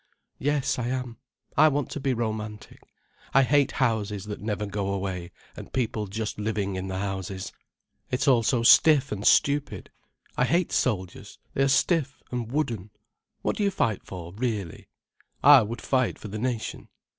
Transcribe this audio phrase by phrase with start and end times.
[0.39, 1.17] "Yes, I am.
[1.55, 2.81] I want to be romantic.
[3.35, 7.53] I hate houses that never go away, and people just living in the houses.
[8.09, 9.91] It's all so stiff and stupid.
[10.35, 12.89] I hate soldiers, they are stiff and wooden.
[13.43, 14.87] What do you fight for, really?"
[15.43, 16.87] "I would fight for the nation."